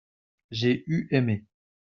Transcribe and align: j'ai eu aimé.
j'ai 0.49 0.83
eu 0.87 1.07
aimé. 1.11 1.45